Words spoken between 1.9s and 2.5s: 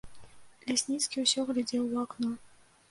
у акно.